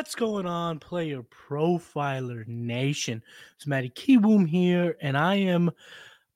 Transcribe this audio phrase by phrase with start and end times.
[0.00, 3.22] What's going on, player profiler nation?
[3.54, 5.70] It's Matty Kiwoom here, and I am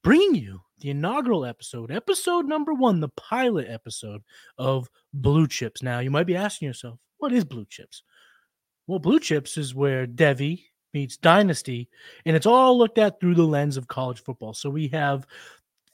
[0.02, 4.20] bringing you the inaugural episode, episode number one, the pilot episode
[4.58, 5.82] of Blue Chips.
[5.82, 8.02] Now, you might be asking yourself, what is Blue Chips?
[8.86, 11.88] Well, Blue Chips is where Devy meets Dynasty,
[12.26, 14.52] and it's all looked at through the lens of college football.
[14.52, 15.26] So we have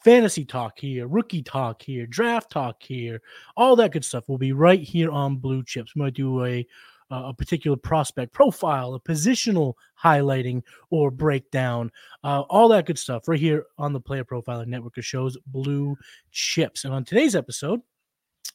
[0.03, 3.23] fantasy talk here, rookie talk here, draft talk here,
[3.57, 5.95] all that good stuff will be right here on Blue Chips.
[5.95, 6.67] We might do a
[7.11, 11.91] a particular prospect profile, a positional highlighting or breakdown,
[12.25, 15.97] uh, all that good stuff right here on the Player Profiler Network of shows, Blue
[16.31, 16.85] Chips.
[16.85, 17.81] And on today's episode,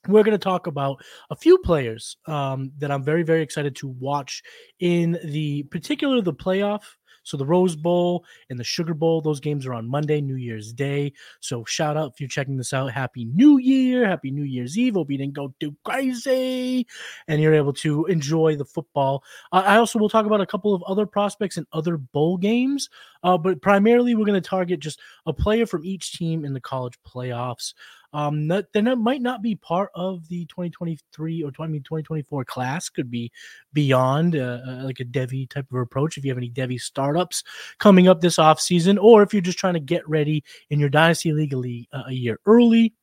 [0.07, 3.87] we're going to talk about a few players um, that I'm very, very excited to
[3.87, 4.43] watch
[4.79, 6.83] in the particular the playoff
[7.25, 10.71] so the Rose Bowl and the Sugar Bowl, those games are on Monday, New Year's
[10.71, 11.11] Day.
[11.41, 12.91] So shout out if you're checking this out.
[12.91, 14.93] Happy New Year, Happy New Year's Eve.
[14.93, 16.87] Hope you didn't go too crazy
[17.27, 19.23] and you're able to enjoy the football.
[19.51, 22.89] Uh, I also will talk about a couple of other prospects and other bowl games,
[23.23, 26.61] uh, but primarily we're going to target just a player from each team in the
[26.61, 27.73] college playoffs
[28.15, 32.87] um, that then it might not be part of the 2023 or 20, 2024 class.
[32.87, 33.29] Could be
[33.73, 36.17] beyond uh, uh, like a Devy type of approach.
[36.17, 37.43] If you have any Devy startups
[37.77, 40.87] coming up this off season, or if you're just trying to get ready in your
[40.87, 42.93] dynasty league a, uh, a year early,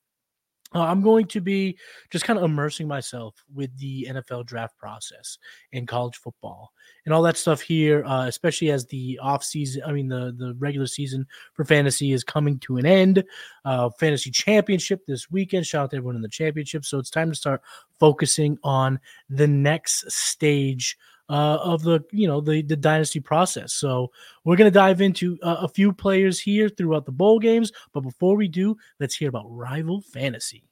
[0.75, 1.77] uh, I'm going to be
[2.11, 5.39] just kind of immersing myself with the NFL draft process
[5.73, 6.73] in college football
[7.05, 10.55] and all that stuff here, uh, especially as the off season, I mean, the, the
[10.59, 13.25] regular season for fantasy is coming to an end.
[13.65, 15.67] Uh, fantasy championship this weekend.
[15.67, 16.85] Shout out to everyone in the championship.
[16.85, 17.63] So it's time to start
[17.99, 18.99] focusing on
[19.29, 20.97] the next stage
[21.29, 23.73] uh, of the you know the the dynasty process.
[23.73, 24.11] So
[24.45, 27.73] we're gonna dive into uh, a few players here throughout the bowl games.
[27.93, 30.65] But before we do, let's hear about Rival Fantasy.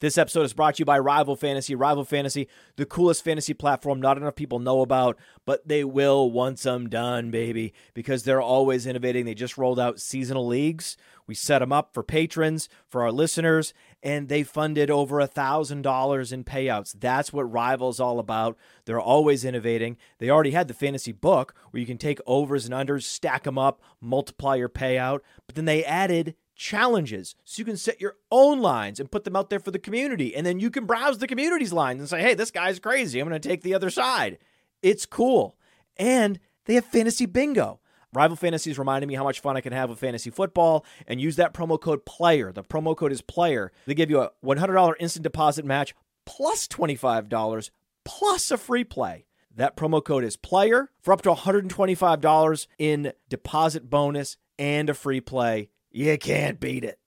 [0.00, 1.74] This episode is brought to you by Rival Fantasy.
[1.74, 6.64] Rival Fantasy, the coolest fantasy platform not enough people know about, but they will once
[6.64, 9.26] I'm done, baby, because they're always innovating.
[9.26, 10.96] They just rolled out seasonal leagues.
[11.26, 15.82] We set them up for patrons, for our listeners, and they funded over a thousand
[15.82, 16.96] dollars in payouts.
[16.98, 18.56] That's what Rival's all about.
[18.86, 19.98] They're always innovating.
[20.16, 23.58] They already had the fantasy book where you can take overs and unders, stack them
[23.58, 28.60] up, multiply your payout, but then they added challenges so you can set your own
[28.60, 30.36] lines and put them out there for the community.
[30.36, 33.18] And then you can browse the community's lines and say, hey, this guy's crazy.
[33.18, 34.36] I'm going to take the other side.
[34.82, 35.56] It's cool.
[35.96, 37.80] And they have fantasy bingo.
[38.12, 41.36] Rival Fantasies reminded me how much fun I can have with fantasy football and use
[41.36, 42.52] that promo code PLAYER.
[42.52, 43.70] The promo code is PLAYER.
[43.86, 45.94] They give you a $100 instant deposit match
[46.26, 47.70] plus $25
[48.04, 49.24] plus a free play.
[49.56, 55.20] That promo code is PLAYER for up to $125 in deposit bonus and a free
[55.22, 55.70] play.
[55.90, 56.98] You can't beat it.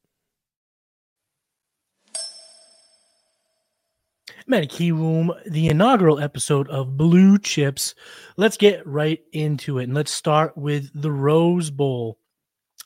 [4.46, 7.96] Man, Kiwoom, the inaugural episode of Blue Chips.
[8.36, 9.84] Let's get right into it.
[9.86, 12.20] And let's start with the Rose Bowl.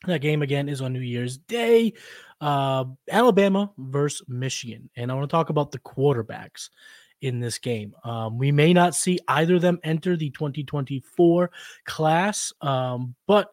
[0.06, 1.94] That game again is on New Year's Day.
[2.40, 4.88] Uh, Alabama versus Michigan.
[4.96, 6.69] And I want to talk about the quarterbacks
[7.22, 7.96] in this game.
[8.03, 11.50] Um, we may not see either of them enter the 2024
[11.86, 13.50] class, um, but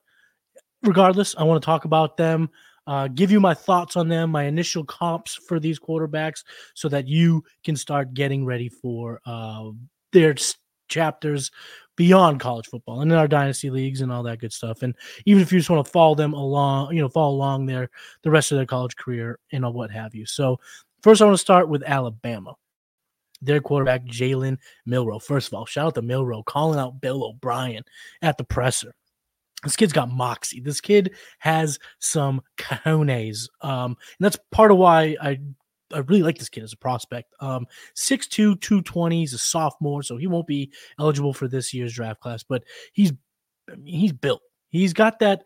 [0.84, 2.50] regardless, I want to talk about them,
[2.87, 7.09] uh, give you my thoughts on them, my initial comps for these quarterbacks, so that
[7.09, 9.71] you can start getting ready for uh,
[10.12, 10.34] their
[10.89, 11.50] chapters
[11.97, 14.83] beyond college football and in our dynasty leagues and all that good stuff.
[14.83, 17.89] And even if you just want to follow them along, you know, follow along their
[18.22, 20.27] the rest of their college career and what have you.
[20.27, 20.59] So
[21.03, 22.55] first, I want to start with Alabama.
[23.43, 24.56] Their quarterback, Jalen
[24.87, 25.19] Milroe.
[25.19, 27.84] First of all, shout out to Milrow calling out Bill O'Brien
[28.22, 28.95] at the presser
[29.64, 30.60] this kid's got moxie.
[30.60, 33.48] This kid has some cojones.
[33.62, 35.38] Um, and that's part of why I
[35.92, 37.34] I really like this kid as a prospect.
[37.41, 39.20] Um, 6'2, 220.
[39.20, 43.12] He's a sophomore, so he won't be eligible for this year's draft class, but he's
[43.84, 44.42] he's built.
[44.68, 45.44] He's got that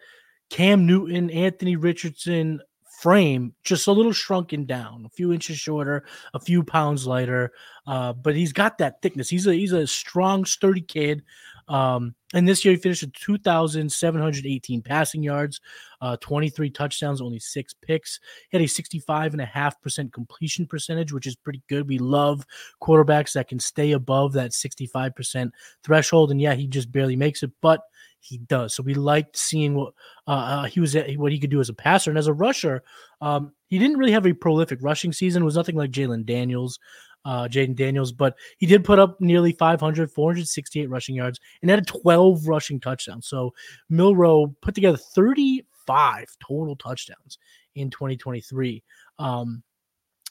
[0.50, 2.60] Cam Newton, Anthony Richardson
[2.98, 6.04] frame, just a little shrunken down, a few inches shorter,
[6.34, 7.52] a few pounds lighter.
[7.86, 9.28] Uh, but he's got that thickness.
[9.28, 11.22] He's a he's a strong, sturdy kid.
[11.68, 15.60] Um, and this year he finished at 2,718 passing yards,
[16.00, 18.20] uh, 23 touchdowns, only six picks.
[18.50, 21.88] He had a 65.5% completion percentage, which is pretty good.
[21.88, 22.44] We love
[22.82, 25.50] quarterbacks that can stay above that 65%
[25.82, 26.30] threshold.
[26.30, 27.80] And yeah, he just barely makes it, but
[28.20, 28.74] he does.
[28.74, 29.94] So we liked seeing what
[30.26, 32.82] uh, uh he was what he could do as a passer and as a rusher.
[33.20, 35.42] Um, he didn't really have a prolific rushing season.
[35.42, 36.78] It was nothing like Jalen Daniels
[37.24, 41.86] uh, Jayden Daniels, but he did put up nearly 500, 468 rushing yards and had
[41.86, 43.26] 12 rushing touchdowns.
[43.28, 43.52] So
[43.88, 47.38] Milroe put together 35 total touchdowns
[47.74, 48.82] in 2023.
[49.18, 49.62] Um,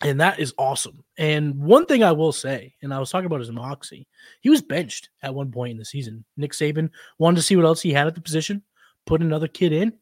[0.02, 1.04] and that is awesome.
[1.18, 4.08] And one thing I will say, and I was talking about his moxie,
[4.42, 6.24] he was benched at one point in the season.
[6.36, 8.62] Nick Saban wanted to see what else he had at the position,
[9.06, 9.94] put another kid in,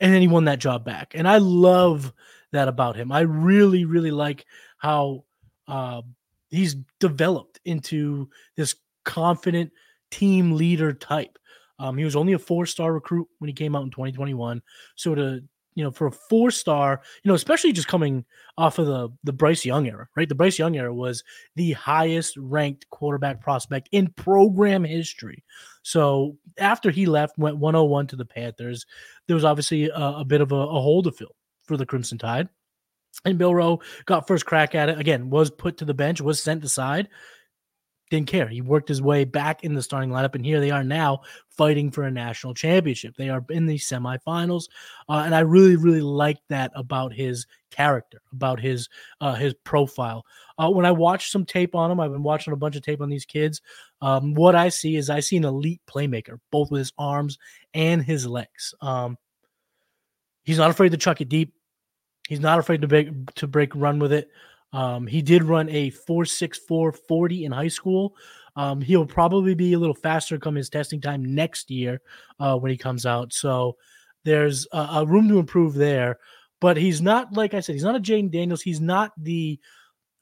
[0.00, 1.12] and then he won that job back.
[1.14, 2.12] And I love
[2.52, 3.12] that about him.
[3.12, 4.46] I really, really like
[4.78, 5.24] how
[5.68, 6.02] uh,
[6.50, 8.74] he's developed into this
[9.04, 9.72] confident
[10.10, 11.38] team leader type.
[11.78, 14.62] Um, he was only a four star recruit when he came out in 2021.
[14.96, 15.42] So to
[15.74, 18.24] you know, for a four star, you know, especially just coming
[18.56, 20.28] off of the the Bryce Young era, right?
[20.28, 21.24] The Bryce Young era was
[21.56, 25.42] the highest ranked quarterback prospect in program history.
[25.82, 28.86] So after he left, went 101 to the Panthers,
[29.26, 32.18] there was obviously a, a bit of a, a hole to fill for the Crimson
[32.18, 32.48] Tide.
[33.24, 34.98] And Milroe got first crack at it.
[34.98, 37.08] Again, was put to the bench, was sent aside
[38.10, 38.48] didn't care.
[38.48, 41.90] He worked his way back in the starting lineup, and here they are now fighting
[41.90, 43.16] for a national championship.
[43.16, 44.64] They are in the semifinals,
[45.08, 48.88] uh, and I really, really like that about his character, about his
[49.20, 50.24] uh, his profile.
[50.58, 53.00] Uh, when I watch some tape on him, I've been watching a bunch of tape
[53.00, 53.60] on these kids.
[54.00, 57.38] Um, what I see is I see an elite playmaker, both with his arms
[57.72, 58.74] and his legs.
[58.80, 59.16] Um,
[60.44, 61.54] he's not afraid to chuck it deep.
[62.28, 64.30] He's not afraid to break to break run with it.
[64.72, 68.16] Um, he did run a 464 40 in high school.
[68.56, 72.00] Um, he'll probably be a little faster come his testing time next year
[72.38, 73.32] uh, when he comes out.
[73.32, 73.76] So
[74.24, 76.18] there's a, a, room to improve there.
[76.60, 78.62] But he's not, like I said, he's not a Jayden Daniels.
[78.62, 79.58] He's not the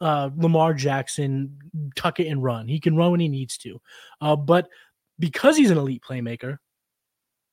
[0.00, 1.58] uh, Lamar Jackson
[1.94, 2.68] tuck it and run.
[2.68, 3.80] He can run when he needs to.
[4.20, 4.68] Uh, but
[5.18, 6.58] because he's an elite playmaker,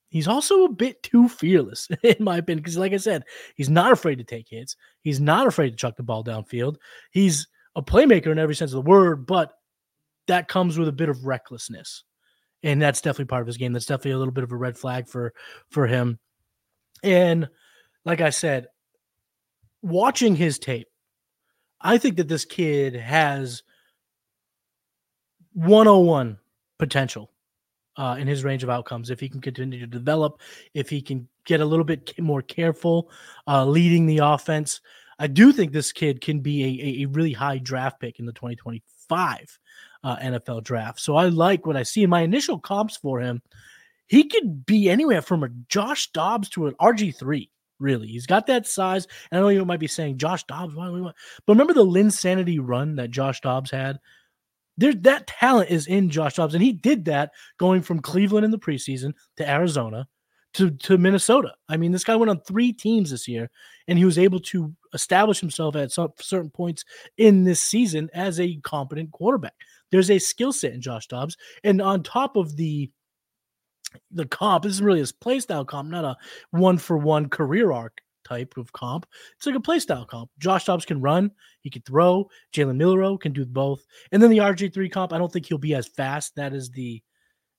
[0.10, 3.24] He's also a bit too fearless, in my opinion, because, like I said,
[3.56, 4.76] he's not afraid to take hits.
[5.02, 6.78] He's not afraid to chuck the ball downfield.
[7.12, 9.54] He's a playmaker in every sense of the word, but
[10.28, 12.04] that comes with a bit of recklessness,
[12.64, 13.72] and that's definitely part of his game.
[13.72, 15.34] That's definitely a little bit of a red flag for
[15.70, 16.20] for him.
[17.04, 17.48] And
[18.04, 18.68] like I said,
[19.82, 20.88] watching his tape,
[21.80, 23.64] I think that this kid has
[25.54, 26.38] 101
[26.78, 27.32] potential
[28.00, 29.10] uh, in his range of outcomes.
[29.10, 30.40] If he can continue to develop,
[30.74, 33.12] if he can get a little bit more careful
[33.46, 34.80] uh, leading the offense,
[35.20, 38.32] I do think this kid can be a, a really high draft pick in the
[38.32, 39.60] 2025
[40.06, 41.02] uh, NFL draft.
[41.02, 43.42] So I like what I see in my initial comps for him.
[44.08, 47.50] He could be anywhere from a Josh Dobbs to an RG3
[47.80, 48.08] really.
[48.08, 49.08] He's got that size.
[49.32, 51.12] And I know you might be saying Josh Dobbs, why, why, why?
[51.46, 54.00] but remember the Linsanity run that Josh Dobbs had
[54.80, 58.52] there that talent is in Josh Dobbs, and he did that going from Cleveland in
[58.52, 60.08] the preseason to Arizona
[60.54, 61.54] to to Minnesota.
[61.68, 63.50] I mean, this guy went on three teams this year,
[63.90, 66.86] and he was able to establish himself at some certain points
[67.18, 69.54] in this season as a competent quarterback.
[69.92, 72.90] There's a skill set in Josh Dobbs, and on top of the
[74.12, 76.16] the comp, this is really his play style comp, not a
[76.52, 79.06] one for one career arc type of comp.
[79.36, 80.30] It's like a playstyle comp.
[80.40, 81.32] Josh Dobbs can run,
[81.62, 82.30] he can throw.
[82.54, 83.86] Jalen Milroe can do both.
[84.12, 86.36] And then the RG3 comp, I don't think he'll be as fast.
[86.36, 87.02] That is the,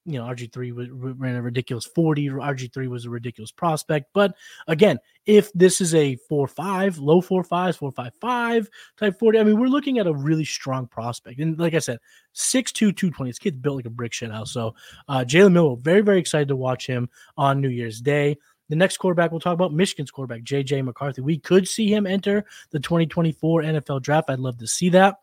[0.06, 2.28] you know, RG3 ran a ridiculous 40.
[2.28, 4.06] RG3 was a ridiculous prospect.
[4.14, 4.34] But
[4.66, 9.38] again, if this is a 4 5, low 4 5s, 4 5 5 type 40,
[9.38, 11.38] I mean, we're looking at a really strong prospect.
[11.40, 11.98] And like I said,
[12.34, 13.30] 6'2, 220.
[13.30, 14.52] This kid's built like a brick shit house.
[14.52, 14.74] So
[15.08, 18.38] uh, Jalen Milroe, very, very excited to watch him on New Year's Day.
[18.70, 21.20] The next quarterback we'll talk about, Michigan's quarterback, JJ McCarthy.
[21.20, 24.30] We could see him enter the 2024 NFL draft.
[24.30, 25.16] I'd love to see that.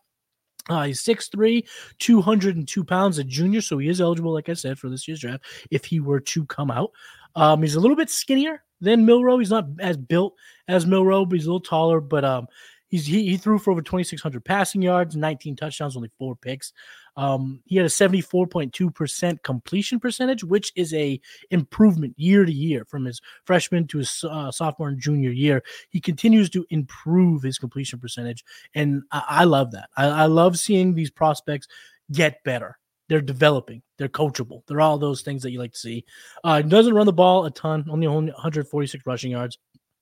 [0.70, 1.66] Uh, he's 6'3,
[1.98, 5.46] 202 pounds, a junior, so he is eligible, like I said, for this year's draft
[5.72, 6.92] if he were to come out.
[7.36, 9.40] Um, he's a little bit skinnier than Milroe.
[9.40, 10.36] He's not as built
[10.68, 12.02] as Milroe, but he's a little taller.
[12.02, 12.48] But um,
[12.88, 16.74] he's he, he threw for over 2,600 passing yards, 19 touchdowns, only four picks.
[17.16, 23.06] Um, he had a 74.2% completion percentage, which is a improvement year to year from
[23.06, 25.64] his freshman to his uh, sophomore and junior year.
[25.90, 28.44] He continues to improve his completion percentage,
[28.76, 29.90] and I, I love that.
[29.98, 31.68] I, I love seeing these prospects
[32.12, 32.78] get better.
[33.10, 33.82] They're developing.
[33.98, 34.64] They're coachable.
[34.68, 36.04] They're all those things that you like to see.
[36.44, 39.58] Uh, doesn't run the ball a ton, only 146 rushing yards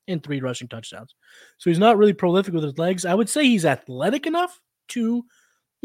[0.07, 1.15] and three rushing touchdowns.
[1.57, 3.05] So he's not really prolific with his legs.
[3.05, 4.59] I would say he's athletic enough
[4.89, 5.25] to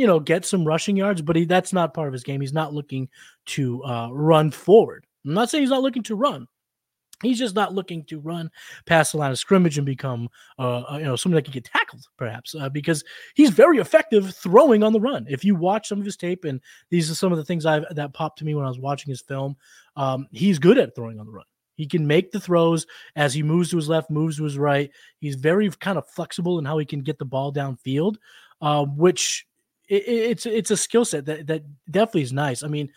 [0.01, 2.41] you know, get some rushing yards, but he, that's not part of his game.
[2.41, 3.11] He's not looking
[3.47, 5.05] to uh, run forward.
[5.27, 6.47] I'm not saying he's not looking to run.
[7.23, 8.51] He's just not looking to run
[8.87, 11.67] past the line of scrimmage and become, uh, uh, you know, somebody that can get
[11.67, 15.27] tackled, perhaps, uh, because he's very effective throwing on the run.
[15.29, 17.81] If you watch some of his tape, and these are some of the things I
[17.91, 19.55] that popped to me when I was watching his film,
[19.97, 21.45] um, he's good at throwing on the run.
[21.81, 24.91] He can make the throws as he moves to his left, moves to his right.
[25.19, 28.17] He's very kind of flexible in how he can get the ball downfield,
[28.61, 29.47] uh, which
[29.89, 32.63] it, it's it's a skill set that that definitely is nice.
[32.63, 32.91] I mean,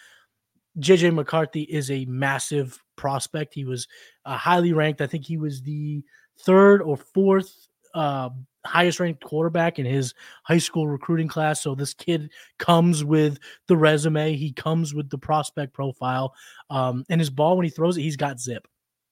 [0.79, 3.53] JJ McCarthy is a massive prospect.
[3.53, 3.87] He was
[4.25, 4.99] uh, highly ranked.
[4.99, 6.03] I think he was the
[6.39, 8.29] third or fourth uh,
[8.65, 10.13] highest ranked quarterback in his
[10.43, 11.61] high school recruiting class.
[11.61, 16.33] So this kid comes with the resume, he comes with the prospect profile.
[16.69, 18.67] Um, and his ball, when he throws it, he's got zip.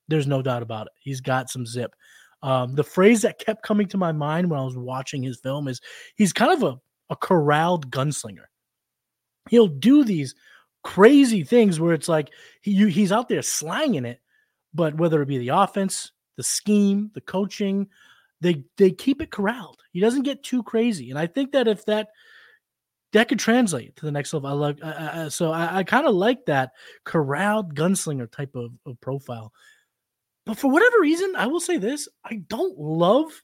[0.08, 0.94] There's no doubt about it.
[1.00, 1.96] He's got some zip.
[2.44, 5.68] Um, the phrase that kept coming to my mind when I was watching his film
[5.68, 5.80] is
[6.16, 6.80] he's kind of a,
[7.12, 8.46] a corralled gunslinger.
[9.50, 10.36] He'll do these
[10.84, 12.32] crazy things where it's like
[12.62, 14.20] he, he's out there slanging it,
[14.74, 17.88] but whether it be the offense, the scheme, the coaching,
[18.40, 19.80] they they keep it corralled.
[19.92, 22.10] He doesn't get too crazy, and I think that if that
[23.14, 26.46] that could translate to the next level, I uh, so I, I kind of like
[26.46, 26.72] that
[27.04, 29.54] corralled gunslinger type of, of profile.
[30.46, 33.44] But for whatever reason, I will say this: I don't love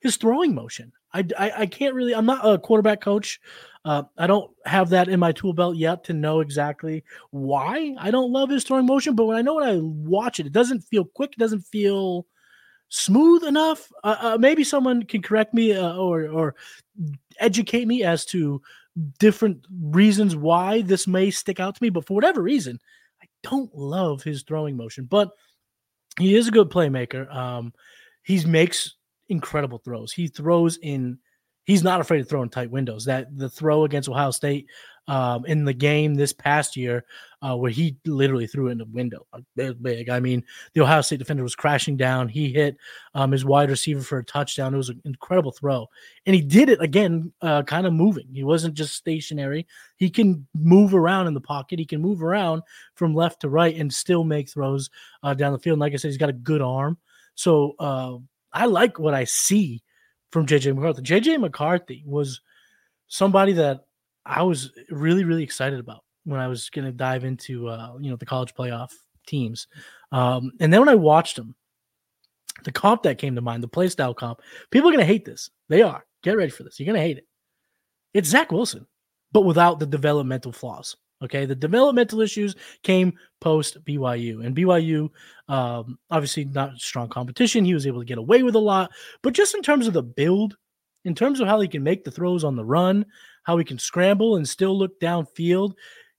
[0.00, 0.92] his throwing motion.
[1.12, 2.14] I, I, I can't really.
[2.14, 3.40] I'm not a quarterback coach.
[3.84, 8.10] Uh, I don't have that in my tool belt yet to know exactly why I
[8.10, 9.14] don't love his throwing motion.
[9.14, 11.32] But when I know when I watch it, it doesn't feel quick.
[11.32, 12.26] It doesn't feel
[12.88, 13.90] smooth enough.
[14.04, 16.54] Uh, uh, maybe someone can correct me uh, or or
[17.38, 18.60] educate me as to
[19.18, 21.90] different reasons why this may stick out to me.
[21.90, 22.78] But for whatever reason,
[23.22, 25.04] I don't love his throwing motion.
[25.04, 25.30] But
[26.18, 27.32] he is a good playmaker.
[27.34, 27.72] Um,
[28.22, 28.94] he makes
[29.28, 30.12] incredible throws.
[30.12, 31.18] He throws in
[31.66, 33.04] he's not afraid to throw in tight windows.
[33.04, 34.68] That the throw against Ohio State
[35.08, 37.04] um, in the game this past year,
[37.42, 40.08] uh, where he literally threw it in the window, big.
[40.08, 40.42] I mean,
[40.72, 42.28] the Ohio State defender was crashing down.
[42.28, 42.76] He hit
[43.14, 44.74] um, his wide receiver for a touchdown.
[44.74, 45.86] It was an incredible throw,
[46.24, 48.28] and he did it again, uh, kind of moving.
[48.32, 49.66] He wasn't just stationary.
[49.96, 51.78] He can move around in the pocket.
[51.78, 52.62] He can move around
[52.94, 54.88] from left to right and still make throws
[55.22, 55.74] uh, down the field.
[55.74, 56.96] And like I said, he's got a good arm.
[57.34, 58.16] So uh,
[58.52, 59.82] I like what I see
[60.36, 61.00] from JJ McCarthy.
[61.00, 62.42] JJ McCarthy was
[63.08, 63.86] somebody that
[64.26, 68.10] I was really, really excited about when I was going to dive into, uh, you
[68.10, 68.90] know, the college playoff
[69.26, 69.66] teams.
[70.12, 71.54] Um, and then when I watched him,
[72.64, 74.40] the comp that came to mind, the play style comp,
[74.70, 75.48] people are going to hate this.
[75.70, 76.04] They are.
[76.22, 76.78] Get ready for this.
[76.78, 77.26] You're going to hate it.
[78.12, 78.86] It's Zach Wilson,
[79.32, 80.98] but without the developmental flaws.
[81.22, 85.08] Okay, the developmental issues came post BYU, and BYU,
[85.48, 87.64] um, obviously not strong competition.
[87.64, 88.90] He was able to get away with a lot,
[89.22, 90.56] but just in terms of the build,
[91.06, 93.06] in terms of how he can make the throws on the run,
[93.44, 95.72] how he can scramble and still look downfield,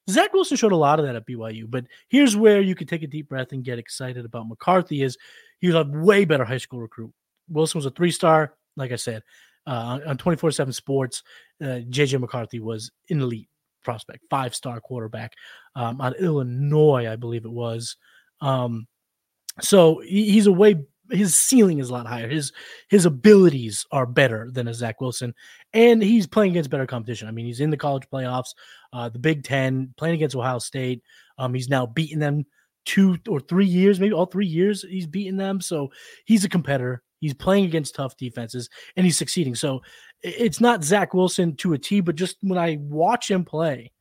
[0.10, 1.70] Zach Wilson showed a lot of that at BYU.
[1.70, 5.16] But here's where you can take a deep breath and get excited about McCarthy: is
[5.60, 7.14] he was a way better high school recruit.
[7.50, 9.22] Wilson was a three star, like I said,
[9.68, 11.22] uh, on 24 7 sports.
[11.62, 13.50] Uh, JJ McCarthy was an elite
[13.84, 15.34] prospect, five star quarterback
[15.76, 17.96] um, on Illinois, I believe it was.
[18.42, 18.88] Um,
[19.62, 20.76] so he, he's a way
[21.10, 22.28] his ceiling is a lot higher.
[22.28, 22.52] His
[22.90, 25.34] his abilities are better than a Zach Wilson,
[25.74, 27.28] and he's playing against better competition.
[27.28, 28.54] I mean, he's in the college playoffs,
[28.94, 31.02] uh, the Big Ten, playing against Ohio State.
[31.38, 32.46] Um, he's now beaten them
[32.86, 34.84] two or three years, maybe all three years.
[34.84, 35.92] He's beaten them, so
[36.26, 37.04] he's a competitor.
[37.20, 39.56] He's playing against tough defenses and he's succeeding.
[39.56, 39.82] So
[40.22, 43.92] it's not Zach Wilson to a T, but just when I watch him play,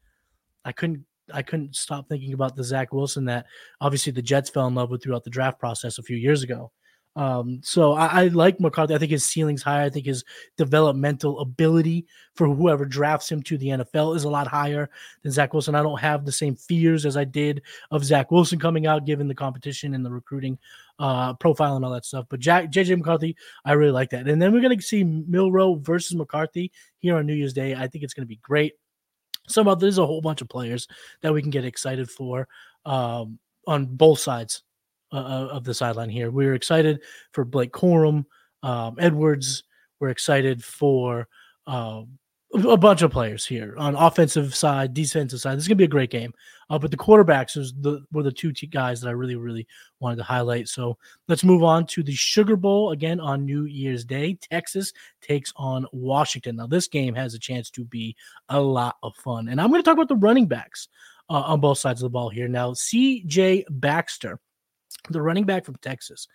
[0.64, 3.46] I couldn't I couldn't stop thinking about the Zach Wilson that
[3.80, 6.70] obviously the Jets fell in love with throughout the draft process a few years ago.
[7.16, 8.94] Um, so I, I, like McCarthy.
[8.94, 9.86] I think his ceiling's higher.
[9.86, 10.22] I think his
[10.58, 14.90] developmental ability for whoever drafts him to the NFL is a lot higher
[15.22, 15.74] than Zach Wilson.
[15.74, 19.28] I don't have the same fears as I did of Zach Wilson coming out, given
[19.28, 20.58] the competition and the recruiting
[20.98, 22.26] uh, profile and all that stuff.
[22.28, 24.28] But Jack, JJ McCarthy, I really like that.
[24.28, 27.74] And then we're going to see Milroe versus McCarthy here on New Year's Day.
[27.74, 28.74] I think it's going to be great.
[29.48, 30.86] Some there's a whole bunch of players
[31.22, 32.46] that we can get excited for
[32.84, 34.64] um, on both sides
[35.12, 36.30] uh, of the sideline here.
[36.30, 37.00] We're excited
[37.32, 38.24] for Blake Corum,
[38.62, 39.64] um, Edwards.
[40.00, 41.28] We're excited for
[41.66, 42.02] uh,
[42.52, 45.56] a bunch of players here on offensive side, defensive side.
[45.56, 46.32] This is gonna be a great game.
[46.68, 49.66] Uh, but the quarterbacks is the were the two guys that I really, really
[50.00, 50.68] wanted to highlight.
[50.68, 50.98] So
[51.28, 54.38] let's move on to the Sugar Bowl again on New Year's Day.
[54.50, 56.56] Texas takes on Washington.
[56.56, 58.16] Now this game has a chance to be
[58.48, 60.88] a lot of fun, and I'm going to talk about the running backs
[61.28, 62.48] uh, on both sides of the ball here.
[62.48, 63.66] Now, C.J.
[63.70, 64.38] Baxter
[65.12, 66.28] the running back from Texas.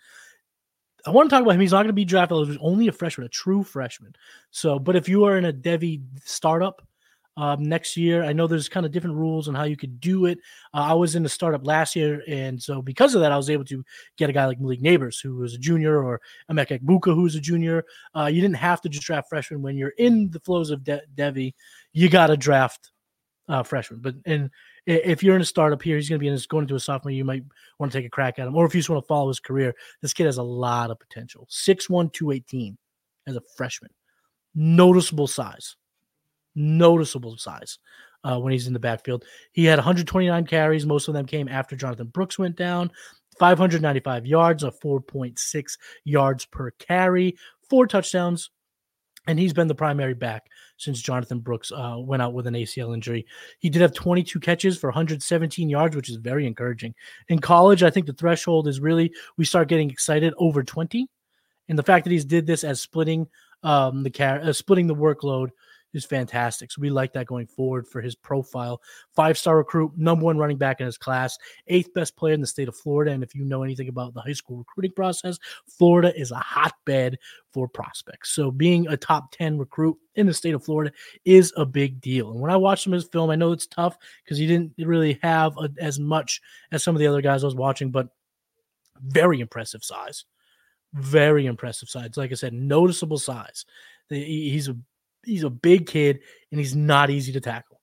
[1.04, 1.60] I want to talk about him.
[1.60, 2.48] He's not going to be drafted.
[2.48, 4.14] He's only a freshman, a true freshman.
[4.50, 6.86] So, but if you are in a Devy startup
[7.36, 10.26] um, next year, I know there's kind of different rules on how you could do
[10.26, 10.38] it.
[10.72, 13.50] Uh, I was in a startup last year, and so because of that, I was
[13.50, 13.84] able to
[14.16, 17.40] get a guy like Malik Nabers, who was a junior, or Emeka who was a
[17.40, 17.84] junior.
[18.16, 21.02] Uh, you didn't have to just draft freshmen when you're in the flows of De-
[21.16, 21.54] Devy.
[21.92, 22.92] You got to draft
[23.48, 24.00] uh, freshmen.
[24.00, 24.50] But and
[24.86, 26.80] if you're in a startup here, he's going to be in his, going into a
[26.80, 27.12] sophomore.
[27.12, 27.44] You might
[27.78, 29.40] want to take a crack at him, or if you just want to follow his
[29.40, 31.46] career, this kid has a lot of potential.
[31.50, 32.76] 6'1", 218
[33.26, 33.90] as a freshman,
[34.54, 35.76] noticeable size,
[36.54, 37.78] noticeable size.
[38.24, 40.86] Uh, when he's in the backfield, he had 129 carries.
[40.86, 42.92] Most of them came after Jonathan Brooks went down.
[43.38, 47.36] 595 yards, a 4.6 yards per carry,
[47.68, 48.50] four touchdowns,
[49.26, 52.92] and he's been the primary back since Jonathan Brooks uh, went out with an ACL
[52.92, 53.24] injury.
[53.60, 56.94] He did have 22 catches for 117 yards, which is very encouraging.
[57.28, 61.06] In college, I think the threshold is really we start getting excited over 20,
[61.68, 63.28] and the fact that he's did this as splitting
[63.62, 65.50] um, the car- uh, splitting the workload
[65.94, 66.70] is fantastic.
[66.70, 68.80] So we like that going forward for his profile.
[69.14, 72.46] Five star recruit, number one running back in his class, eighth best player in the
[72.46, 73.12] state of Florida.
[73.12, 77.18] And if you know anything about the high school recruiting process, Florida is a hotbed
[77.52, 78.30] for prospects.
[78.30, 80.92] So being a top 10 recruit in the state of Florida
[81.24, 82.30] is a big deal.
[82.30, 84.72] And when I watched him in his film, I know it's tough because he didn't
[84.78, 88.08] really have a, as much as some of the other guys I was watching, but
[89.00, 90.24] very impressive size.
[90.94, 92.16] Very impressive size.
[92.16, 93.64] Like I said, noticeable size.
[94.08, 94.76] He's a
[95.24, 97.80] he's a big kid and he's not easy to tackle.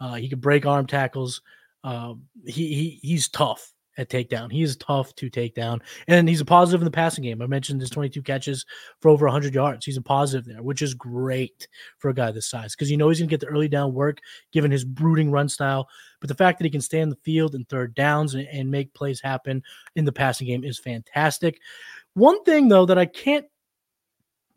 [0.00, 1.42] Uh, he can break arm tackles.
[1.84, 4.50] Um, he, he he's tough at takedown.
[4.50, 7.42] He is tough to take down, and he's a positive in the passing game.
[7.42, 8.64] I mentioned his 22 catches
[9.00, 9.84] for over 100 yards.
[9.84, 11.68] He's a positive there, which is great
[11.98, 13.92] for a guy this size because you know he's going to get the early down
[13.92, 14.18] work
[14.52, 15.88] given his brooding run style.
[16.20, 18.70] But the fact that he can stay in the field and third downs and, and
[18.70, 19.62] make plays happen
[19.96, 21.58] in the passing game is fantastic.
[22.14, 23.46] One thing though that I can't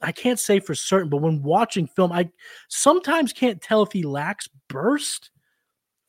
[0.04, 2.30] I can't say for certain, but when watching film, I
[2.68, 5.32] sometimes can't tell if he lacks burst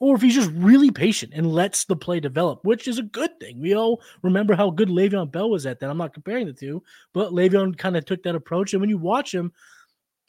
[0.01, 3.31] or if he's just really patient and lets the play develop, which is a good
[3.41, 3.61] thing.
[3.61, 5.89] We all remember how good Le'Veon Bell was at that.
[5.89, 6.83] I'm not comparing the two,
[7.13, 8.75] but Le'Veon kind of took that approach.
[8.75, 9.53] And when you watch him,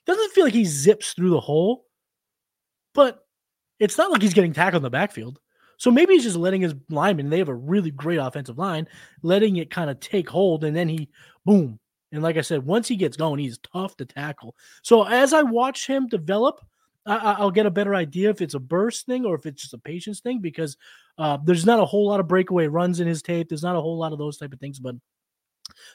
[0.06, 1.86] doesn't feel like he zips through the hole,
[2.94, 3.26] but
[3.80, 5.40] it's not like he's getting tackled in the backfield.
[5.78, 8.88] So maybe he's just letting his linemen, they have a really great offensive line,
[9.24, 11.10] letting it kind of take hold, and then he
[11.44, 11.80] boom,
[12.16, 14.56] and like I said, once he gets going, he's tough to tackle.
[14.82, 16.62] So as I watch him develop,
[17.06, 19.74] I, will get a better idea if it's a burst thing or if it's just
[19.76, 20.76] a patience thing because
[21.20, 23.50] uh, there's not a whole lot of breakaway runs in his tape.
[23.50, 24.96] There's not a whole lot of those type of things, but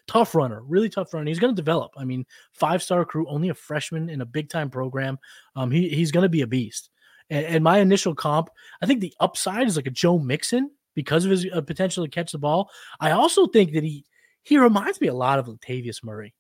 [0.06, 1.26] tough runner, really tough runner.
[1.26, 1.92] He's going to develop.
[1.96, 5.18] I mean, five star recruit, only a freshman in a big time program.
[5.56, 6.90] Um, he, he's going to be a beast.
[7.28, 8.50] And, and, my initial comp,
[8.82, 12.10] I think the upside is like a Joe Mixon because of his uh, potential to
[12.10, 12.70] catch the ball.
[13.00, 14.04] I also think that he
[14.42, 16.34] he reminds me a lot of Latavius Murray.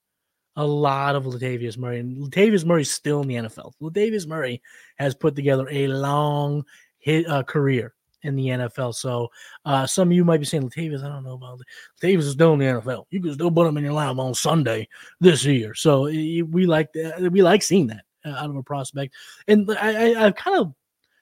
[0.56, 2.00] A lot of Latavius Murray.
[2.00, 3.72] And Latavius Murray's still in the NFL.
[3.80, 4.60] Latavius Murray
[4.96, 6.64] has put together a long
[6.98, 8.94] hit, uh, career in the NFL.
[8.94, 9.28] So
[9.64, 11.60] uh, some of you might be saying, Latavius, I don't know about
[12.02, 13.04] Latavius is still in the NFL.
[13.10, 14.88] You can still put him in your lineup on Sunday
[15.20, 15.74] this year.
[15.74, 17.30] So we like that.
[17.32, 19.14] We like seeing that uh, out of a prospect.
[19.48, 20.74] And I, I, I kind of,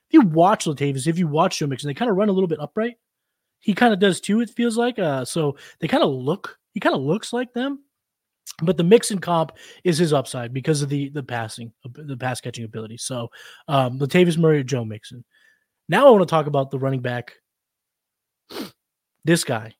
[0.08, 2.48] if you watch Latavius, if you watch Joe Mixon, they kind of run a little
[2.48, 2.96] bit upright.
[3.60, 4.98] He kind of does too, it feels like.
[4.98, 7.82] Uh, so they kind of look he kind of looks like them,
[8.62, 9.50] but the Mixon comp
[9.82, 12.98] is his upside because of the the passing, the pass catching ability.
[12.98, 13.30] So,
[13.66, 15.24] um, Latavius Murray or Joe Mixon.
[15.88, 17.32] Now I want to talk about the running back.
[19.24, 19.74] This guy,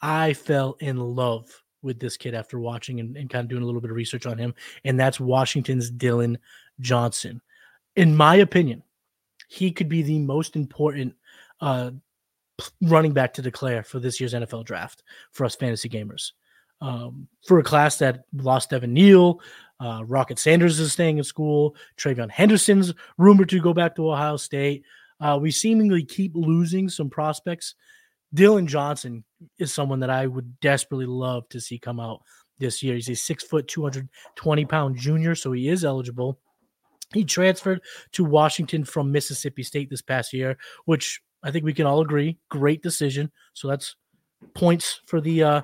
[0.00, 1.50] I fell in love
[1.82, 4.24] with this kid after watching and, and kind of doing a little bit of research
[4.24, 6.38] on him, and that's Washington's Dillon
[6.78, 7.40] Johnson.
[7.96, 8.84] In my opinion,
[9.48, 11.16] he could be the most important
[11.60, 11.90] uh,
[12.80, 16.30] running back to declare for this year's NFL draft for us fantasy gamers.
[16.84, 19.40] Um, for a class that lost Evan Neal,
[19.80, 24.36] uh, Rocket Sanders is staying in school, TreVeyon Henderson's rumored to go back to Ohio
[24.36, 24.84] State.
[25.18, 27.74] Uh, we seemingly keep losing some prospects.
[28.34, 29.24] Dillon Johnson
[29.58, 32.20] is someone that I would desperately love to see come out
[32.58, 32.96] this year.
[32.96, 36.38] He's a six foot, 220 pound junior, so he is eligible.
[37.14, 37.80] He transferred
[38.12, 42.36] to Washington from Mississippi State this past year, which I think we can all agree,
[42.50, 43.32] great decision.
[43.54, 43.96] So that's
[44.54, 45.62] points for the uh,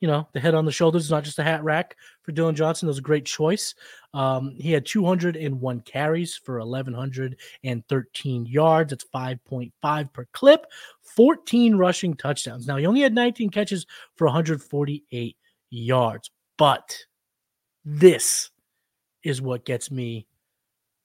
[0.00, 2.54] you know, the head on the shoulders, is not just a hat rack for Dillon
[2.54, 2.86] Johnson.
[2.86, 3.74] That was a great choice.
[4.12, 8.90] Um, he had 201 carries for 1,113 yards.
[8.90, 10.66] That's 5.5 per clip,
[11.02, 12.66] 14 rushing touchdowns.
[12.66, 15.36] Now, he only had 19 catches for 148
[15.70, 16.98] yards, but
[17.84, 18.50] this
[19.22, 20.26] is what gets me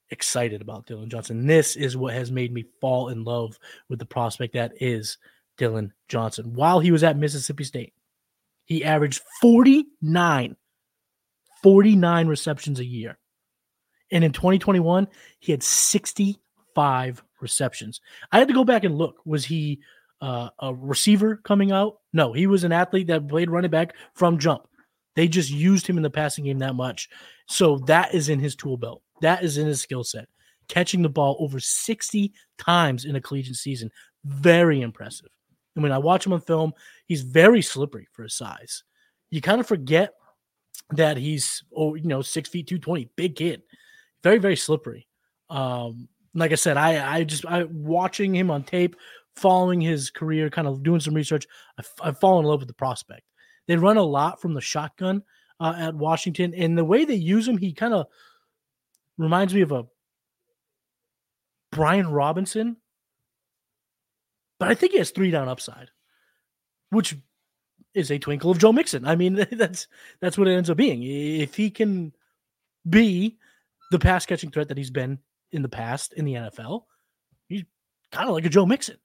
[0.10, 1.48] excited about Dillon Johnson.
[1.48, 5.18] This is what has made me fall in love with the prospect that is
[5.58, 6.54] Dillon Johnson.
[6.54, 7.94] While he was at Mississippi State,
[8.72, 10.56] he averaged 49,
[11.62, 13.20] 49 receptions a year.
[14.14, 15.10] And in 2021,
[15.42, 18.00] he had 65 receptions.
[18.32, 19.18] I had to go back and look.
[19.26, 19.82] Was he
[20.22, 21.98] uh, a receiver coming out?
[22.14, 24.62] No, he was an athlete that played running back from jump.
[25.18, 27.10] They just used him in the passing game that much.
[27.50, 29.02] So that is in his tool belt.
[29.20, 30.30] That is in his skill set.
[30.70, 33.92] Catching the ball over 60 times in a collegiate season.
[34.24, 35.28] Very impressive.
[35.76, 36.74] And when I watch him on film,
[37.06, 38.84] he's very slippery for his size.
[39.30, 40.14] You kind of forget
[40.92, 43.62] that he's, oh, you know, six feet, 220, big kid.
[44.24, 45.08] Very, very slippery.
[45.50, 48.96] Um, like I said, I, I just, I watching him on tape,
[49.36, 52.74] following his career, kind of doing some research, I, I fall in love with the
[52.74, 53.24] prospect.
[53.68, 55.24] They run a lot from the shotgun
[55.60, 56.54] uh, at Washington.
[56.54, 58.08] And the way they use him, he kind of
[59.18, 59.86] reminds me of a
[61.72, 62.78] Brian Robinson,
[64.62, 65.90] but I think he has three down upside,
[66.92, 67.18] which
[67.96, 69.08] is a twinkle of Joe Mixon.
[69.08, 69.88] I mean, that's
[70.20, 71.02] that's what it ends up being.
[71.02, 72.14] If he can
[72.88, 73.40] be
[73.90, 75.18] the pass catching threat that he's been
[75.52, 76.84] in the past in the NFL,
[77.48, 77.64] he's
[78.12, 78.98] kind of like a Joe Mixon.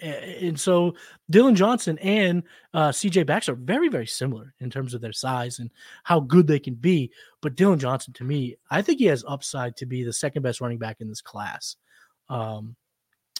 [0.00, 0.94] And so
[1.28, 5.58] Dillon Johnson and uh, CJ Baxter are very, very similar in terms of their size
[5.58, 5.70] and
[6.04, 7.10] how good they can be.
[7.42, 10.60] But Dillon Johnson, to me, I think he has upside to be the second best
[10.60, 11.74] running back in this class.
[12.28, 12.76] Um,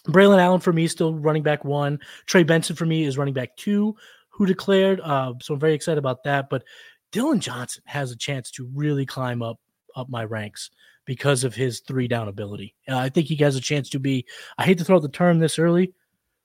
[0.07, 1.99] Braelon Allen for me still running back one.
[2.25, 3.95] Trey Benson for me is running back two,
[4.29, 4.99] who declared.
[5.01, 6.49] Uh, so I'm very excited about that.
[6.49, 6.63] But
[7.11, 9.59] Dillon Johnson has a chance to really climb up
[9.95, 10.71] up my ranks
[11.05, 12.75] because of his three down ability.
[12.87, 14.25] Uh, I think he has a chance to be.
[14.57, 15.93] I hate to throw out the term this early,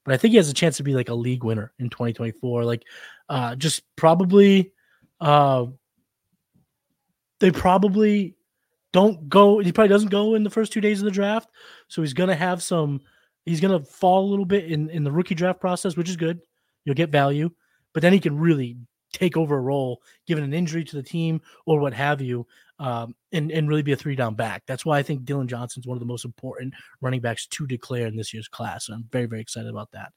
[0.04, 2.64] but I think he has a chance to be like a league winner in 2024.
[2.64, 2.84] Like,
[3.28, 4.72] uh, just probably,
[5.20, 5.66] uh,
[7.38, 8.34] they probably
[8.92, 9.58] don't go.
[9.58, 11.50] He probably doesn't go in the first two days of the draft,
[11.88, 13.00] so he's gonna have some.
[13.46, 16.40] He's gonna fall a little bit in in the rookie draft process, which is good.
[16.84, 17.50] You'll get value,
[17.94, 18.76] but then he can really
[19.12, 22.46] take over a role given an injury to the team or what have you,
[22.78, 24.64] um, and and really be a three down back.
[24.66, 28.06] That's why I think Dillon Johnson's one of the most important running backs to declare
[28.06, 28.88] in this year's class.
[28.88, 30.12] And I'm very very excited about that.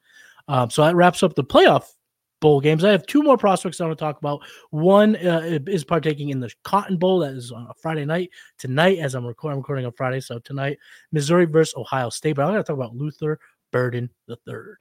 [0.47, 1.85] Um, so that wraps up the playoff
[2.39, 2.83] bowl games.
[2.83, 4.41] I have two more prospects I want to talk about.
[4.71, 8.99] One uh, is partaking in the Cotton Bowl that is on a Friday night tonight.
[8.99, 10.77] As I'm recording, I'm recording on Friday, so tonight
[11.11, 12.35] Missouri versus Ohio State.
[12.35, 13.39] But I'm going to talk about Luther
[13.71, 14.77] Burden the third.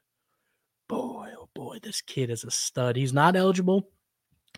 [0.89, 2.97] Boy, oh boy, this kid is a stud.
[2.97, 3.91] He's not eligible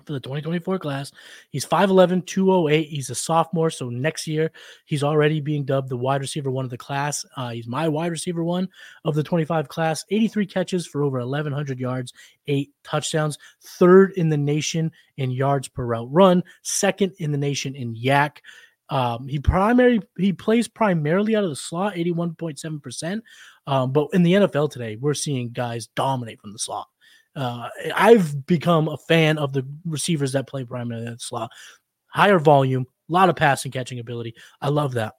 [0.04, 1.12] for the 2024 class.
[1.50, 2.88] He's 5'11, 208.
[2.88, 3.70] He's a sophomore.
[3.70, 4.50] So next year,
[4.84, 7.24] he's already being dubbed the wide receiver one of the class.
[7.36, 8.68] Uh, he's my wide receiver one
[9.04, 10.04] of the 25 class.
[10.10, 12.12] 83 catches for over 1,100 yards,
[12.46, 13.38] eight touchdowns.
[13.62, 16.42] Third in the nation in yards per route run.
[16.62, 18.38] Second in the nation in YAC.
[18.90, 23.20] Um, he primary he plays primarily out of the slot, 81.7%.
[23.66, 26.88] Um, but in the NFL today, we're seeing guys dominate from the slot.
[27.36, 31.50] Uh, I've become a fan of the receivers that play primarily at slot.
[32.08, 34.34] Higher volume, a lot of passing catching ability.
[34.60, 35.14] I love that.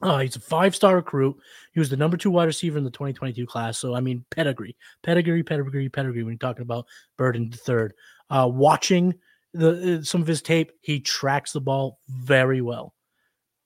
[0.00, 1.36] Uh, he's a five star recruit.
[1.72, 3.78] He was the number two wide receiver in the 2022 class.
[3.78, 6.86] So, I mean, pedigree, pedigree, pedigree, pedigree when you're talking about
[7.18, 7.94] Burden the third.
[8.30, 9.14] Uh, watching
[9.52, 12.94] the uh, some of his tape, he tracks the ball very well.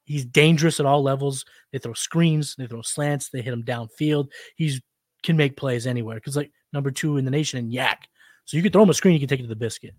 [0.05, 1.45] He's dangerous at all levels.
[1.73, 4.29] They throw screens, they throw slants, they hit him downfield.
[4.57, 4.81] He's
[5.23, 7.97] can make plays anywhere because like number two in the nation in YAC.
[8.45, 9.95] So you can throw him a screen, you can take it to the biscuit.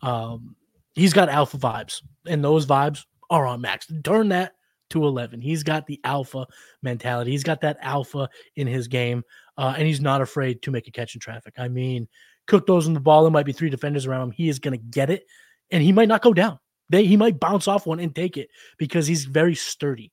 [0.00, 0.56] Um,
[0.94, 3.86] he's got alpha vibes, and those vibes are on max.
[4.02, 4.54] Turn that
[4.90, 5.40] to 11.
[5.40, 6.46] He's got the alpha
[6.82, 7.30] mentality.
[7.30, 9.22] He's got that alpha in his game,
[9.56, 11.54] uh, and he's not afraid to make a catch in traffic.
[11.58, 12.08] I mean,
[12.46, 13.22] cook those in the ball.
[13.22, 14.30] There might be three defenders around him.
[14.32, 15.26] He is going to get it,
[15.70, 16.58] and he might not go down.
[16.88, 20.12] They, he might bounce off one and take it because he's very sturdy.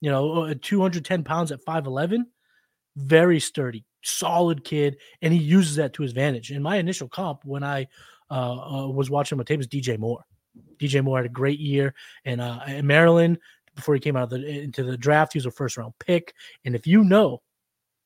[0.00, 2.24] You know, uh, 210 pounds at 5'11,
[2.96, 6.50] very sturdy solid kid, and he uses that to his advantage.
[6.50, 7.88] And my initial comp, when I
[8.30, 10.24] uh, uh, was watching my tape, was DJ Moore.
[10.78, 13.38] DJ Moore had a great year, and uh, in Maryland
[13.74, 16.34] before he came out the, into the draft, he was a first round pick.
[16.64, 17.42] And if you know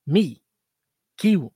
[0.06, 0.42] me,
[1.18, 1.50] Kiwu,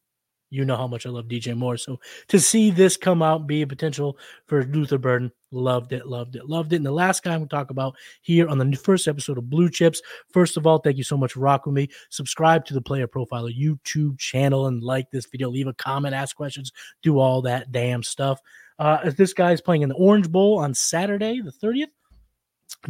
[0.51, 1.77] you know how much I love DJ Moore.
[1.77, 6.37] So to see this come out be a potential for Luther Burden, loved it, loved
[6.37, 6.76] it, loved it.
[6.76, 10.00] And the last guy we talk about here on the first episode of Blue Chips.
[10.32, 11.88] First of all, thank you so much for rocking me.
[12.11, 15.50] Subscribe to the Player Profiler YouTube channel and like this video.
[15.50, 18.40] Leave a comment, ask questions, do all that damn stuff.
[18.78, 21.88] Uh, this guy is playing in the Orange Bowl on Saturday, the 30th.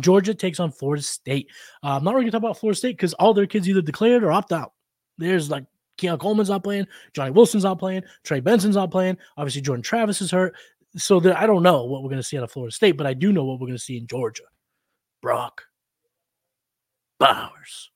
[0.01, 1.49] Georgia takes on Florida State.
[1.83, 3.81] Uh, I'm not really going to talk about Florida State because all their kids either
[3.81, 4.73] declared or opt out.
[5.17, 5.65] There's like
[5.97, 6.87] Keon Coleman's not playing.
[7.13, 8.03] Johnny Wilson's not playing.
[8.25, 9.19] Trey Benson's not playing.
[9.37, 10.55] Obviously, Jordan Travis is hurt.
[10.99, 13.15] So I don't know what we're going to see out of Florida State, but I
[13.15, 14.45] do know what we're going to see in Georgia.
[15.23, 15.63] Brock
[17.19, 17.91] Bowers.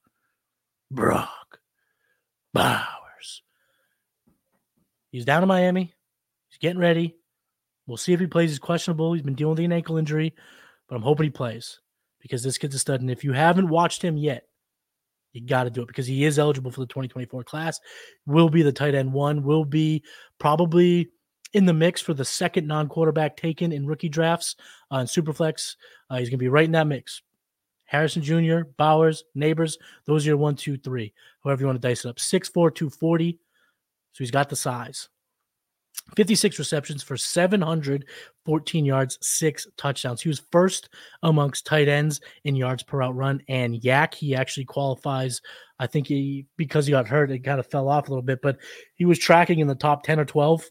[0.91, 1.59] Brock
[2.53, 3.43] Bowers.
[5.11, 5.95] He's down in Miami.
[6.49, 7.17] He's getting ready.
[7.87, 8.51] We'll see if he plays.
[8.51, 9.13] He's questionable.
[9.13, 10.35] He's been dealing with an ankle injury,
[10.89, 11.81] but I'm hoping he plays
[12.21, 13.01] because this kid's a stud.
[13.01, 14.45] And if you haven't watched him yet,
[15.33, 17.81] you got to do it because he is eligible for the 2024 class.
[18.27, 19.43] Will be the tight end one.
[19.43, 20.05] Will be
[20.39, 21.09] probably
[21.53, 24.57] in the mix for the second non-quarterback taken in rookie drafts
[24.91, 25.77] on in Superflex.
[26.09, 27.23] Uh, he's going to be right in that mix.
[27.85, 31.13] Harrison Jr., Bowers, Nabers, those are your one, two, three.
[31.45, 32.17] However you want to dice it up.
[32.17, 33.39] 6'4", 240.
[34.13, 35.09] So he's got the size.
[36.17, 40.23] 56 receptions for 714 yards, six touchdowns.
[40.23, 40.89] He was first
[41.23, 43.43] amongst tight ends in yards per out run.
[43.49, 45.43] And YAC, he actually qualifies.
[45.79, 48.41] I think he, because he got hurt, it kind of fell off a little bit,
[48.43, 48.59] but
[48.95, 50.65] he was tracking in the top 10 or 12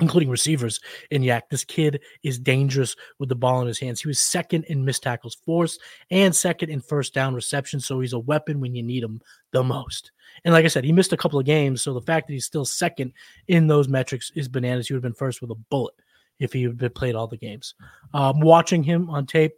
[0.00, 0.80] including receivers
[1.10, 1.42] in YAC.
[1.50, 4.00] This kid is dangerous with the ball in his hands.
[4.00, 5.80] He was second in missed tackles forced
[6.10, 7.80] and second in first down reception.
[7.80, 9.20] So he's a weapon when you need him
[9.52, 10.12] the most.
[10.44, 11.82] And like I said, he missed a couple of games.
[11.82, 13.12] So the fact that he's still second
[13.48, 14.88] in those metrics is bananas.
[14.88, 15.94] He would have been first with a bullet
[16.38, 17.74] if he had played all the games.
[18.12, 19.54] Um, watching him on tape,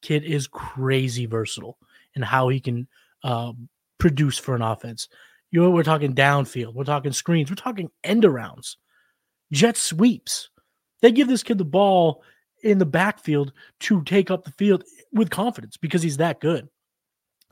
[0.00, 1.76] kid is crazy versatile
[2.14, 2.88] in how he can
[3.22, 3.52] uh,
[3.98, 5.08] produce for an offense.
[5.50, 8.76] You know, we're talking downfield, we're talking screens, we're talking end arounds
[9.52, 10.50] jet sweeps.
[11.02, 12.22] They give this kid the ball
[12.62, 16.68] in the backfield to take up the field with confidence because he's that good.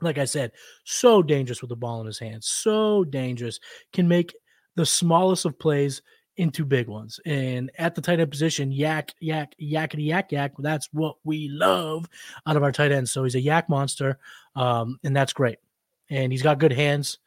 [0.01, 0.51] Like I said,
[0.83, 3.59] so dangerous with the ball in his hands, so dangerous,
[3.93, 4.33] can make
[4.75, 6.01] the smallest of plays
[6.37, 7.19] into big ones.
[7.25, 10.53] And at the tight end position, yak, yak, yakety, yak, yak.
[10.57, 12.09] That's what we love
[12.47, 13.11] out of our tight ends.
[13.11, 14.17] So he's a yak monster,
[14.55, 15.59] um, and that's great.
[16.09, 17.19] And he's got good hands,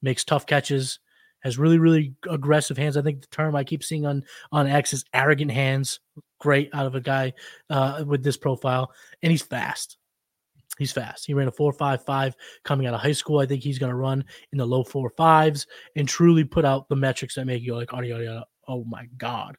[0.00, 1.00] makes tough catches,
[1.42, 2.96] has really, really aggressive hands.
[2.96, 6.00] I think the term I keep seeing on on X is arrogant hands.
[6.40, 7.32] Great out of a guy
[7.70, 9.98] uh, with this profile, and he's fast.
[10.78, 11.26] He's fast.
[11.26, 13.40] He ran a four five five coming out of high school.
[13.40, 16.88] I think he's going to run in the low four fives and truly put out
[16.88, 19.56] the metrics that make you like, oh, oh, oh my god.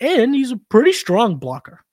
[0.00, 1.84] And he's a pretty strong blocker.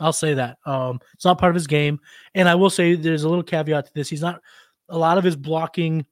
[0.00, 0.58] I'll say that.
[0.64, 1.98] Um, it's not part of his game,
[2.34, 4.08] and I will say there's a little caveat to this.
[4.08, 4.40] He's not
[4.88, 6.06] a lot of his blocking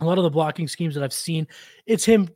[0.00, 1.46] a lot of the blocking schemes that I've seen,
[1.86, 2.28] it's him,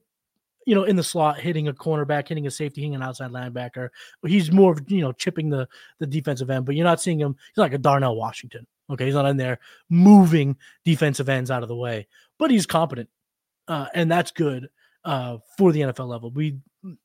[0.67, 3.89] you know, in the slot, hitting a cornerback, hitting a safety, hitting an outside linebacker.
[4.27, 7.37] He's more of, you know, chipping the the defensive end, but you're not seeing him.
[7.55, 8.67] He's like a Darnell Washington.
[8.91, 12.07] Okay, he's not in there moving defensive ends out of the way,
[12.39, 13.09] but he's competent,
[13.69, 14.69] uh, and that's good
[15.05, 16.31] uh, for the NFL level.
[16.31, 16.59] We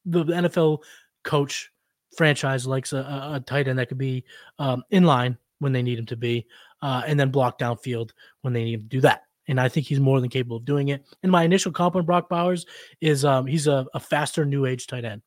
[0.05, 0.79] the NFL
[1.23, 1.71] coach
[2.17, 4.25] franchise likes a, a tight end that could be
[4.57, 6.45] um, in line when they need him to be,
[6.81, 9.87] uh, and then block downfield when they need him to do that and I think
[9.87, 11.03] he's more than capable of doing it.
[11.23, 12.67] And my initial comp on Brock Bowers
[13.01, 15.23] is um, he's a, a, faster new age tight end.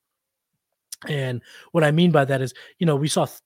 [1.08, 3.40] And what I mean by that is, you know, we saw th-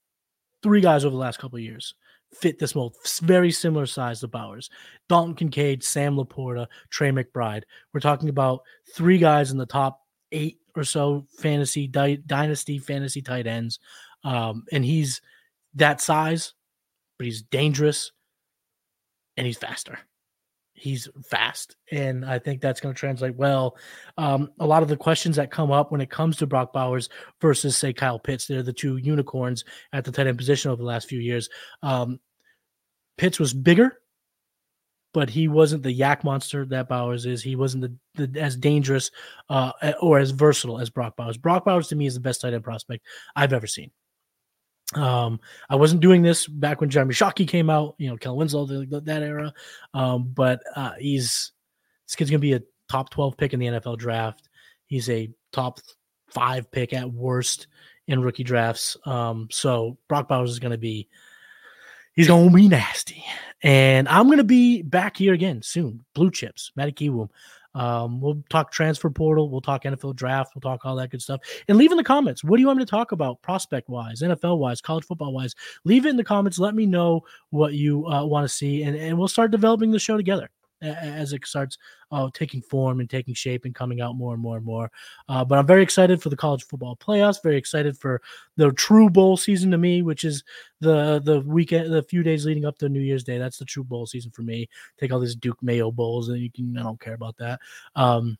[0.63, 1.95] three guys over the last couple of years
[2.35, 4.69] fit this mold, very similar size to Bowers.
[5.09, 7.63] Dalton Kincaid, Sam LaPorta, Trey McBride.
[7.95, 8.61] We're talking about
[8.95, 13.79] three guys in the top eight or so fantasy di- dynasty fantasy tight ends.
[14.25, 15.23] Um, and he's
[15.75, 16.53] that size,
[17.19, 18.13] but he's dangerous
[19.39, 19.99] and he's faster
[20.77, 23.77] he's fast and i think that's going to translate well.
[24.19, 27.09] Um, a lot of the questions that come up when it comes to brock bowers
[27.41, 30.89] versus say kyle pitts they're the two unicorns at the tight end position over the
[30.89, 31.49] last few years.
[31.83, 32.21] Um,
[33.17, 33.99] pitts was bigger
[35.15, 37.43] but he wasn't the yak monster that bowers is.
[37.43, 39.11] He wasn't the, the as dangerous
[39.49, 41.39] uh, or as versatile as brock bowers.
[41.39, 43.03] Brock bowers to me is the best tight end prospect
[43.35, 43.91] i've ever seen
[44.95, 48.67] um, I wasn't doing this back when Jeremy Shockey came out, you know, Kel Winslow,
[48.67, 49.53] the, that era.
[49.95, 51.53] Um, but uh, he's
[52.07, 54.49] this kid's gonna be a top 12 pick in the NFL draft.
[54.87, 55.81] He's a top
[56.31, 57.67] five pick at worst
[58.07, 58.97] in rookie drafts.
[59.05, 61.09] Um, so Brock Bowers is gonna be
[62.15, 63.25] he's gonna be nasty.
[63.63, 66.05] And I'm gonna be back here again soon.
[66.15, 67.31] Blue chips, Matty Kiwoom.
[67.77, 71.41] Um, we'll talk transfer portal, we'll talk NFL draft, we'll talk all that good stuff.
[71.69, 74.23] And leave in the comments, what do you want me to talk about prospect wise,
[74.23, 75.55] NFL wise, college football wise?
[75.85, 76.59] Leave it in the comments.
[76.59, 79.99] Let me know what you uh, want to see, and, and we'll start developing the
[79.99, 80.49] show together
[80.87, 81.79] as it starts
[82.13, 84.91] uh, taking form and taking shape and coming out more and more and more.
[85.29, 87.43] Uh, but I'm very excited for the college football playoffs.
[87.43, 88.23] Very excited for
[88.57, 90.45] the true bowl season to me, which is
[90.81, 93.39] the the weekend, the few days leading up to New Year's Day.
[93.39, 94.69] That's the true bowl season for me.
[94.99, 97.61] Take all these Duke Mayo bowls, and you can I don't care about that.
[97.95, 98.39] Um,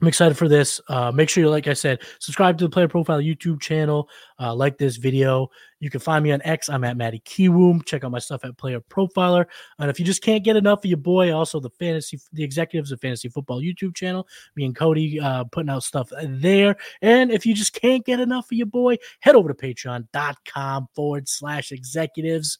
[0.00, 0.80] I'm excited for this.
[0.88, 4.08] Uh, make sure you, like I said, subscribe to the Player Profile YouTube channel.
[4.40, 5.48] Uh, like this video.
[5.78, 6.68] You can find me on X.
[6.68, 7.84] I'm at Matty Kiwoom.
[7.84, 9.46] Check out my stuff at Player Profiler.
[9.78, 12.90] And if you just can't get enough of your boy, also the fantasy, the executives
[12.90, 14.26] of Fantasy Football YouTube channel,
[14.56, 16.76] me and Cody uh, putting out stuff there.
[17.00, 21.28] And if you just can't get enough of your boy, head over to patreon.com forward
[21.28, 22.58] slash executives.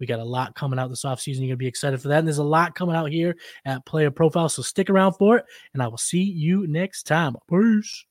[0.00, 1.38] We got a lot coming out this offseason.
[1.38, 2.18] You're going to be excited for that.
[2.18, 4.48] And there's a lot coming out here at Player Profile.
[4.48, 5.44] So stick around for it.
[5.72, 7.36] And I will see you next time.
[7.48, 8.04] Peace.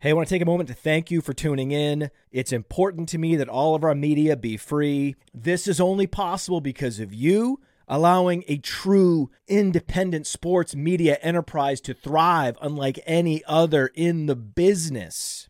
[0.00, 2.10] Hey, I want to take a moment to thank you for tuning in.
[2.32, 5.14] It's important to me that all of our media be free.
[5.34, 11.92] This is only possible because of you allowing a true independent sports media enterprise to
[11.92, 15.49] thrive unlike any other in the business.